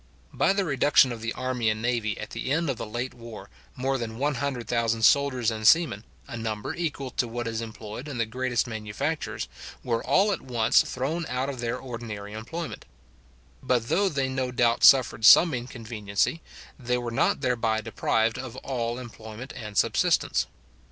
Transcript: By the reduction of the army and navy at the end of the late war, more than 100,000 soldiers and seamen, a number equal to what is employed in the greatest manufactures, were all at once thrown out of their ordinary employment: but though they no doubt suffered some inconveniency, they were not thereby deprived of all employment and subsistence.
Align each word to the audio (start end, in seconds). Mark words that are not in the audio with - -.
By 0.33 0.51
the 0.51 0.65
reduction 0.65 1.11
of 1.11 1.21
the 1.21 1.31
army 1.33 1.69
and 1.69 1.79
navy 1.79 2.19
at 2.19 2.31
the 2.31 2.49
end 2.51 2.71
of 2.71 2.77
the 2.77 2.87
late 2.87 3.13
war, 3.13 3.51
more 3.75 3.99
than 3.99 4.17
100,000 4.17 5.03
soldiers 5.03 5.51
and 5.51 5.67
seamen, 5.67 6.03
a 6.27 6.35
number 6.35 6.73
equal 6.73 7.11
to 7.11 7.27
what 7.27 7.47
is 7.47 7.61
employed 7.61 8.07
in 8.07 8.17
the 8.17 8.25
greatest 8.25 8.65
manufactures, 8.65 9.47
were 9.83 10.03
all 10.03 10.31
at 10.31 10.41
once 10.41 10.81
thrown 10.81 11.27
out 11.29 11.49
of 11.51 11.59
their 11.59 11.77
ordinary 11.77 12.33
employment: 12.33 12.85
but 13.61 13.89
though 13.89 14.09
they 14.09 14.27
no 14.27 14.49
doubt 14.51 14.83
suffered 14.83 15.23
some 15.23 15.53
inconveniency, 15.53 16.41
they 16.79 16.97
were 16.97 17.11
not 17.11 17.41
thereby 17.41 17.79
deprived 17.79 18.39
of 18.39 18.55
all 18.55 18.97
employment 18.97 19.53
and 19.55 19.77
subsistence. 19.77 20.47